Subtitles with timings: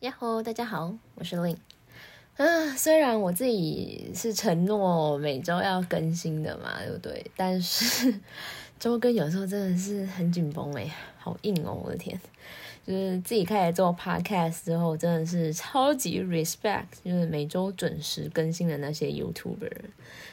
[0.00, 1.56] 呀吼，大家好，我是 Lin。
[2.38, 7.30] 啊，虽然我自己是承诺每周要更新的嘛，对不对？
[7.36, 8.14] 但是
[8.80, 12.18] 周更有时候真的是很紧绷哎，好硬哦，我的天！
[12.86, 19.70] 就是自己开始做 podcast 之后，真的是超级 respect，就是每周准时更新的那些 YouTuber。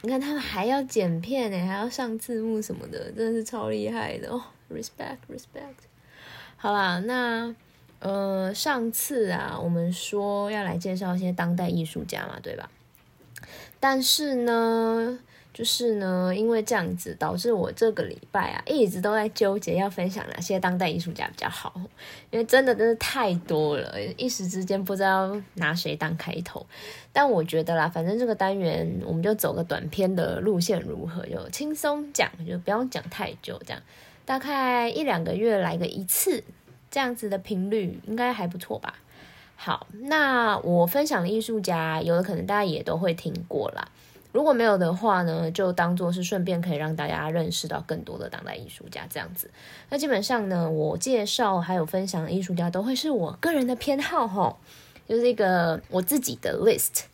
[0.00, 4.42] 你看他们还要剪片哎，还要上字幕什么的，真的是超厉害的哦
[4.72, 5.84] ，respect，respect。
[6.56, 7.54] 好啦，那。
[8.00, 12.70] 呃，上次啊，我们说要来介绍一些当代艺术家嘛，对吧？
[13.78, 15.18] 但是呢，
[15.52, 21.74] 就是呢，因为这样子导致我这个礼拜啊，一直都在纠结要分享哪些当代艺术家比较好，
[22.30, 26.66] 因为真的真的太多了，一时之间不知道拿谁当开头。
[27.12, 33.82] 但我觉得啦，反正这个单元我们就走个短篇的路线，如何就轻松讲，就不用讲太久，这样
[34.24, 36.42] 大概一两个月来个一次。
[36.90, 38.94] 这样子的频率应该还不错吧？
[39.56, 43.88] 好，那我分享的艺术家，有的可能大家也都会听过啦。
[44.32, 49.50] 如果没有的话呢，就当做是顺便可以让大家认识到更多的当代艺术家这样子。
[49.88, 54.56] 那基本上呢，我介绍还有分享的艺术家，都会是我个人的偏好吼，
[55.06, 57.09] 就是一个我自己的 list。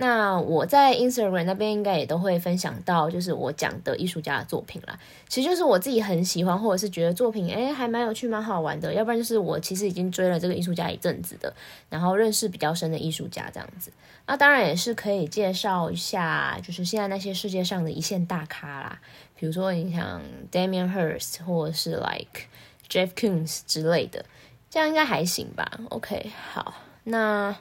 [0.00, 4.96] 那我在 Instagram 那边应该也都会分享到，就是我讲的艺术家的作品啦。
[5.28, 8.94] 其实就是我自己很喜欢，或者是觉得作品诶还蛮有趣、蛮好玩的。
[8.94, 11.52] 要不然就是我其实已经追了这个艺术家一阵子的，
[11.90, 13.90] 然后认识比较深的艺术家这样子。
[14.28, 19.00] 那当然也是可以介绍一下，就是现在那些世界上的一线大咖啦，
[19.34, 22.42] 比如说你像 Damien Hirst 或者是 Like
[22.88, 24.24] Jeff Koons 之类的，
[24.70, 27.56] 这样应该还行吧？OK，好，那。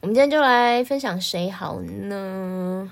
[0.00, 2.88] 我们今天就来分享谁好呢？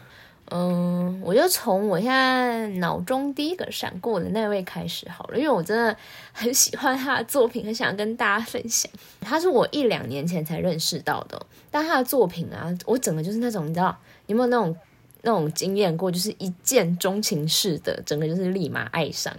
[0.51, 5.97] 嗯，我就从我现在脑中第一个闪过的那位开始好了，因为我真的
[6.33, 8.91] 很喜欢他的作品，很想跟大家分享。
[9.21, 11.41] 他是我一两年前才认识到的，
[11.71, 13.97] 但他的作品啊，我整个就是那种你知道
[14.27, 14.77] 有没有那种
[15.23, 19.33] 那种经验过，就是一见钟情式的，整个就是立马爱上。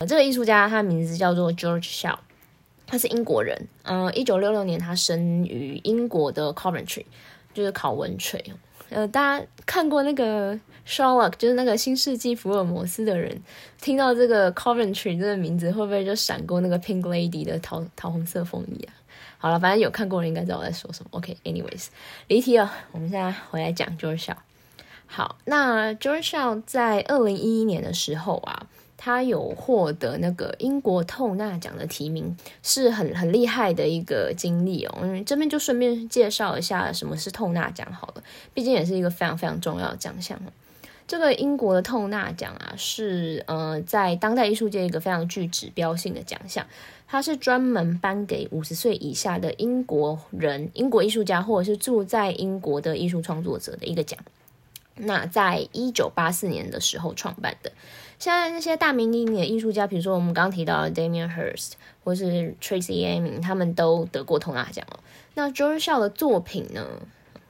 [0.00, 2.16] 这个艺术家，他名字叫做 George Shaw。
[2.86, 7.04] 他是英国人，嗯，一九六六年他生于英国的 Coventry，
[7.54, 8.44] 就是考文垂。
[8.90, 13.40] 呃，大家看过那个 Sherlock，就是那个新世纪福尔摩斯的人，
[13.80, 18.92] 听到这个 Coventry 这个名字，会不会就闪过那个 Pink Lady 的桃桃红色风衣啊？
[19.38, 21.08] 好了，反正有看过的人应该知道我在说什么。
[21.12, 21.86] OK，anyways，
[22.28, 24.36] 离题了，我们现在回来讲 George Shaw。
[25.06, 28.66] 好，那 George Shaw 在二零一一年的时候啊。
[29.04, 34.98] 他有获得那个英国透纳奖的提名，是很很厉害的一个经历哦。
[35.02, 38.22] 嗯，这边就顺便介绍一下什么是透纳奖好了，
[38.54, 40.40] 毕竟也是一个非常非常重要的奖项
[41.08, 46.64] 这个英国的透纳奖啊，是呃在当代艺术界一个非常具指标性的奖项，
[47.08, 54.16] 它是专门颁给五十岁以下的英国人、英国艺术家或者是住在英国的艺术创作者的一个奖。
[54.94, 57.72] 那在一九八四年的时候创办的。
[58.22, 61.72] 现在那些大名鼎鼎的艺术家，比如说我们刚刚提到的 Damien Hirst
[62.04, 65.00] 或是 Tracy Emin，他们都得过托纳奖哦。
[65.34, 66.86] 那 George Shaw 的作品呢，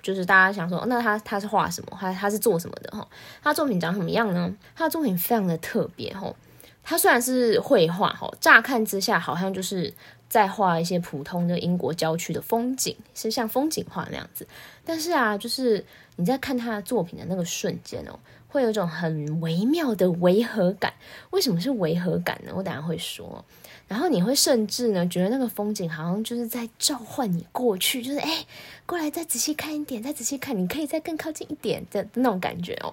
[0.00, 1.98] 就是大家想说，那他他是画什么？
[2.00, 2.90] 他他是做什么的？
[2.96, 3.06] 哈，
[3.42, 4.50] 他作品长什么样呢？
[4.74, 6.34] 他的作品非常的特别，哈。
[6.82, 9.92] 他虽然是绘画，哈，乍看之下好像就是
[10.32, 14.48] 再画一些普通的英国郊区的风景，是像风景画那样子。
[14.82, 15.84] 但是啊，就是
[16.16, 18.18] 你在看他的作品的那个瞬间哦。
[18.48, 20.92] 会有一种很微妙的违和感，
[21.30, 22.52] 为什么是违和感呢？
[22.54, 23.42] 我等下会说。
[23.88, 28.44] 然后你会甚至呢，觉得那个风景好像就是在召唤你过去，就是哎，
[28.84, 32.92] 过来再仔细看一点，再仔细看，你可以再更靠近一点的那种感觉哦。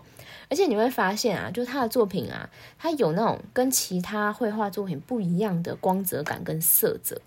[0.50, 7.22] 而且你会发现啊，就他的作品啊，他有那种跟其他绘画作品不一样的光泽感跟色泽。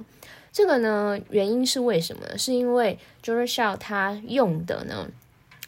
[0.53, 2.37] 这个呢，原因是为什么呢？
[2.37, 5.09] 是因为 j o r g e Shaw 他用的呢。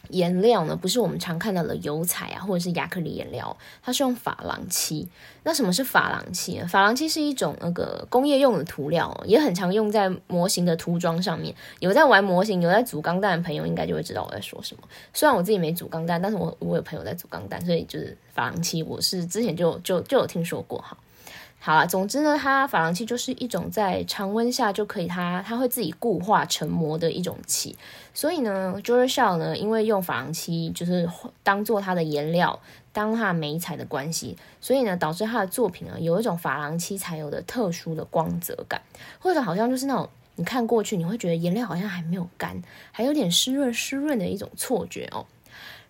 [0.09, 5.07] 颜料呢，不是我们常看到的油彩啊，或者是亚克力颜料，它是用珐琅漆。
[5.43, 6.67] 那什么是珐琅漆呢？
[6.67, 11.53] 珐琅漆是一种那个工业用的涂料，也很常用在模型的涂装上面。
[11.79, 14.83] 有在玩模型、有在组钢弹的朋友，应该就会知道我在说什么。
[15.13, 20.97] 虽然我自己没组钢弹，但是我我有朋友在组钢弹，所以就是珐琅漆，我是之前就就就有听说过哈。
[21.59, 27.75] 好了，总之呢，它珐琅漆就是一种在常温下就可以它它会自己固化成膜的一种漆，
[28.13, 31.09] 所以呢，George Shaw 呢，因为用珐琅漆就是
[31.41, 32.59] 当做它的颜料，
[32.93, 38.79] 当它美彩的关系，所以呢，导致他的作品呢有一种珐琅漆才有的特殊的光泽感，
[39.19, 42.61] 或者好像就是那种你看过去你会觉得颜料好像还没有干，
[42.91, 45.25] 还有点湿润湿润的一种错觉哦。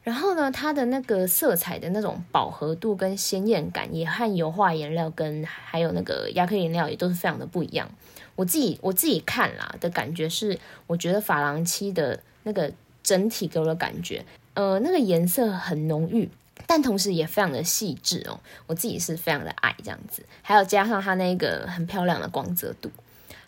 [0.06, 7.90] 然后呢，它的那个色彩的那种饱和度跟鲜艳感，也和油画颜料跟还有那个亚克力颜料也都是非常的不一样。
[8.36, 12.72] 我自己我自己看啦的感觉是，我觉得珐琅漆的那个
[13.02, 14.24] 整体给我的感觉，
[14.54, 16.30] 呃，那个颜色很浓郁，
[16.68, 18.40] 但同时也非常的细致哦。
[18.68, 22.92] 我自己是非常的爱这样子，还有加上它那个很漂亮的光泽度。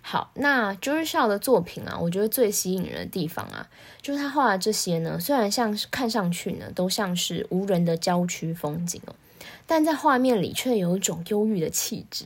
[0.09, 3.68] 好，那 j o r s h a 的作品啊，我觉得最吸引人的地方啊，
[4.01, 9.13] 就是他画的这些呢，虽然像是看上去呢，都像是无人的郊区风景哦，
[9.65, 12.24] 但在画面里却有一种忧郁的气质，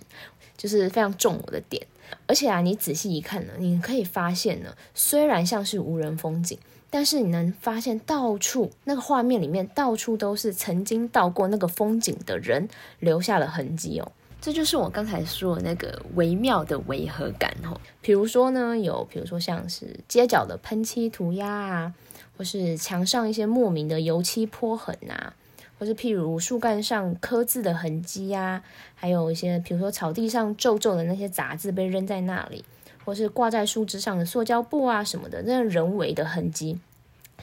[0.55, 1.87] 就是非常重我的点。
[2.27, 6.59] 而且啊，你仔细一看呢，你可以发现呢，虽然像是无人风景，
[6.91, 12.69] 但是你能发现到处那个画面里面到处都是曾经到过那个风景的人
[12.99, 14.11] 留下了痕迹哦。
[14.41, 17.79] 这就是我刚才说的那个微妙的违和感哦。
[18.01, 21.93] 比如说呢，有比如说像是街角的喷漆涂鸦啊，
[22.35, 25.35] 或是墙上一些莫名的油漆泼痕啊，
[25.77, 28.63] 或是譬如树干上刻字的痕迹呀，
[28.95, 32.65] 还有一些比如说草地上皱皱的那些杂字被扔在那里，
[33.05, 36.79] 或是挂在树枝上的塑胶布啊什么的，那人为的痕迹。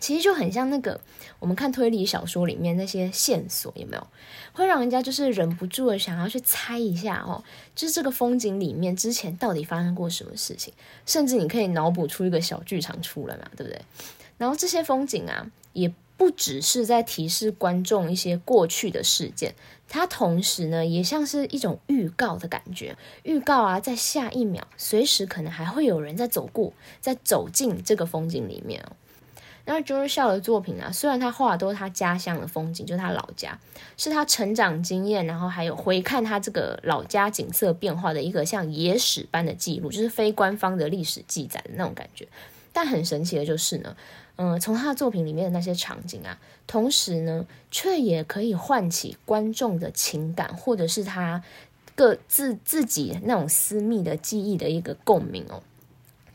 [0.00, 1.00] 其实就很像那个
[1.39, 4.06] 我们看推理小说里面那些线索，有没有？
[4.53, 7.43] 会让人家就是忍不住的想要去猜一下哦，
[7.75, 10.75] 就是这个风景里面之前到底发生过什么事情，
[11.06, 13.81] 甚至你可以脑补出一个小剧场出来嘛，对不对？
[14.37, 19.55] 然后这些风景啊，也不只是在提示观众一些过去的事件，
[19.89, 28.97] 它同时呢，也像是一种预告的感觉，预告啊，在下一秒，随时可能还会有人在走过，在走进这个风景里面哦。
[29.70, 33.59] 那 George Shaw 的作品啊，虽然他画的都是他家乡的风景，就是他老家，
[33.99, 42.26] 是他成长经验，然后还有回看他这个老家景色变化的一个像野史般的记录，就是非官方的历史记载的那种感觉。
[42.73, 43.94] 但很神奇的就是呢，
[44.37, 51.43] 嗯，从他的作品里面的那些场景啊，同时呢，却也可以唤起观众的情感，或者是他
[51.94, 55.62] 各自自己那种私密的记忆的一个共鸣哦。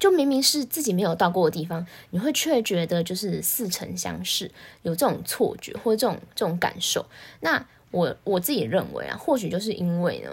[0.04, 4.52] 就明明是自己没有到过的地方，你会却觉得就是似曾相识，
[4.82, 7.06] 有这种错觉或者这种这种感受。
[7.40, 10.30] 那我我自己认为啊，或许就是因为呢，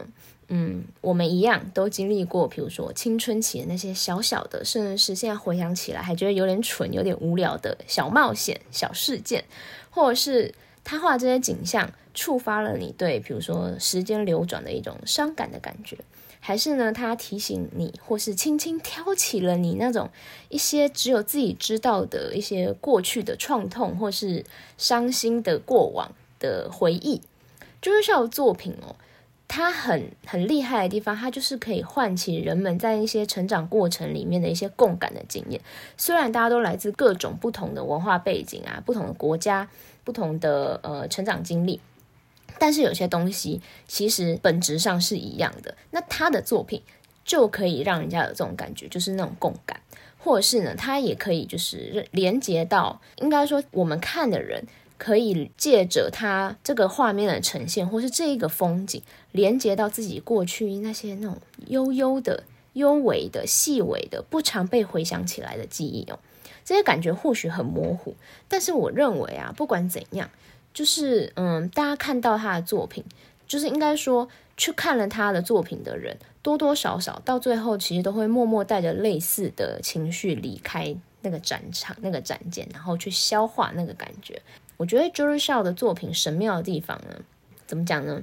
[0.49, 9.45] 嗯，我们一样都经历过，比如说青春期的那些小小的，甚至是现在回想起来还觉得有点蠢、有点无聊的小冒险、小事件，
[9.91, 10.53] 或者是
[10.85, 15.99] 他画这些景象触发了你对，比如说时间流转的一种伤感的感觉。
[16.43, 16.91] 还是呢？
[16.91, 20.09] 他提醒你，或是轻轻挑起了你那种
[20.49, 24.43] 一些只有自己知道的一些过去的创痛，或是
[24.79, 27.21] 伤心的过往的回忆。
[27.83, 28.97] 就是像作品哦，
[29.53, 35.61] 它很很厉害的地方，它就是可以唤起人们在一些成长过程里面的一些共感的经验。
[35.97, 39.69] 虽然大家都来自各种不同的文化背景啊，不同的国家，
[40.05, 41.81] 不同的呃成长经历。
[42.61, 46.81] 但是有些东西其实本质上是一样的，那他的作品
[47.25, 49.81] 就可以让人家有这种感觉，就是那种共感，
[50.17, 54.65] 或者是呢，他也可以就是连接到，应该说我们看的人
[55.01, 59.03] 可以借着他这个画面的呈现，或是这一个风景，
[59.33, 61.39] 连接到自己过去那些那种
[61.69, 62.45] 悠悠的、
[62.75, 66.19] 幽微的、细微的、不常被回想起来的记忆哦。
[66.67, 68.15] 这些感觉或许很模糊，
[68.47, 70.29] 但是我认为啊，不管怎样。
[70.75, 73.03] 就是嗯，大家看到他的作品，
[73.49, 84.41] 就是应该说去看了他的作品的人，多多少少到最后其实都会默默带着类似的情绪离开那个展场、那个展件，然后去消化那个感觉。
[84.81, 87.21] 我觉得 Jory Shaw 的作品神妙的地方呢，
[87.67, 88.23] 怎么讲呢？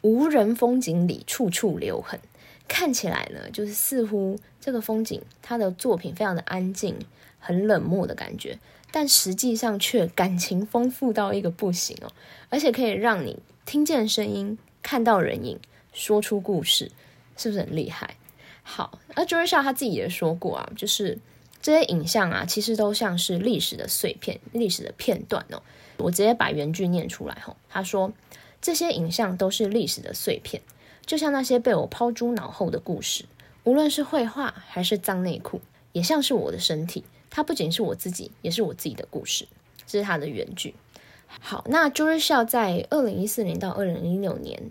[0.00, 2.18] 无人风景里处处留痕，
[2.66, 6.98] 看起来呢，就是似乎这个风景，他的作品非常的安静，
[7.38, 8.58] 很冷漠的感觉。
[8.90, 12.10] 但实际上却感情丰富到一个不行哦，
[12.48, 15.60] 而且可以让你听见声音、看到人影、
[15.92, 16.90] 说出故事，
[17.36, 18.16] 是不是很厉害？
[18.64, 21.16] 好，而 j u r i s h a w 他自己也说过啊，就是
[21.60, 25.62] 这些影像啊，其实都像是历史的碎片、历史的片段哦。
[25.98, 28.12] 我直接把原句念出来哈，他说
[28.60, 30.62] 这些影像都是历史的碎片，
[31.04, 33.24] 就像那些被我抛诸脑后的故事，
[33.64, 35.60] 无论是绘画还是脏内裤，
[35.92, 37.04] 也像是我的身体。
[37.30, 39.46] 它不仅是我自己，也是我自己的故事。
[39.86, 40.74] 这是他的原句。
[41.26, 44.62] 好，那 j o r g e 在二零一四年到二零一六年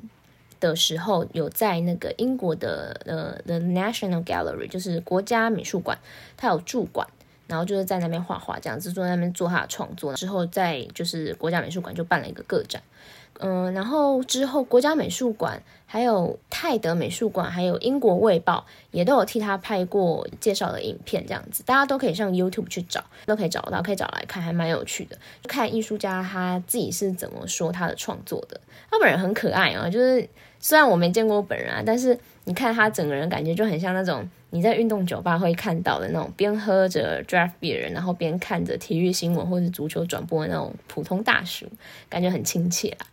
[0.59, 5.97] 的时候，有在那个英国的呃 The National Gallery，就是国家美术馆，
[6.35, 7.07] 他有驻馆，
[7.47, 10.13] 然后就是在那边画画，这样子坐在那边做他的创作。
[10.15, 12.81] 之后在就是国家美术馆就办了一个个展。
[13.39, 25.15] 嗯，然后之后国家美术馆、还有泰德美术馆、还有英国卫报也都有替他拍过介绍的影片，这样子大家都可以上 YouTube 去找，都可以找到，可以找来看，还蛮有趣的。
[25.43, 30.27] 就看艺术家他自己是怎么说他的创作的，他本人很可爱啊，就是
[30.59, 41.67] 虽然我没见过本人啊，但是你看他整个人感觉就很像那种你在运动酒吧会看到的那种边喝着 draft beer，然后边看着体育新闻或者足球转播的那种普通大叔，
[42.09, 43.05] 感觉很亲切啊。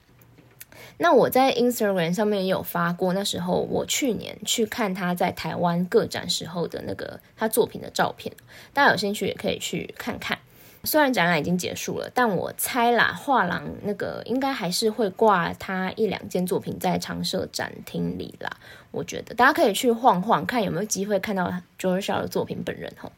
[0.99, 8.35] 那我在 Instagram 上面也有发过，那时候我去年去看他在台湾个展时候的那个他作品的照片，
[8.73, 10.39] 大家有兴趣也可以去看看。
[10.85, 18.51] 虽然展览已经结束了，但我猜啦，画廊那个应该还是会挂他一两件作品在常设展厅里啦。
[18.91, 23.11] 我觉得大家可以去晃晃，看有没有机会看到 Jorusha 的作品本人吼。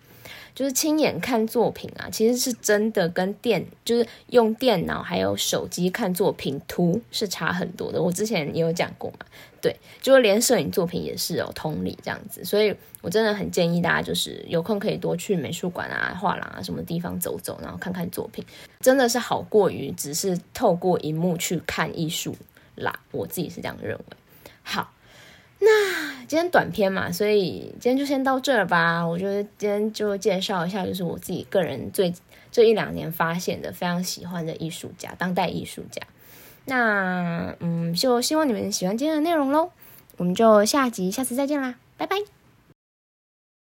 [0.56, 8.00] 就是亲眼看作品啊，其实是真的跟电，就是用电脑还有手机看作品图是差很多的。
[8.02, 9.26] 我之前也有讲过嘛，
[9.60, 12.42] 对，就是连摄影作品也是有同理这样子。
[12.42, 18.42] 所以我真的很建议大家，就是有空可以多去美术馆啊、画廊啊什么地方走走，然后看看作品，
[18.80, 22.34] 真的是好过于只是透过荧幕去看艺术
[22.76, 22.98] 啦。
[23.10, 24.04] 我自己是这样认为。
[24.62, 24.90] 好。
[25.58, 29.06] 那今天短片嘛，所以今天就先到这儿吧。
[29.06, 32.12] 我觉得今天就介绍一下，就是我自己个人最
[32.52, 36.02] 这一两年发现的非常喜欢的艺术家，当代艺术家。
[36.66, 39.70] 那嗯，就希望你们喜欢今天的内容喽。
[40.18, 42.35] 我们就下集下次再见啦，拜拜。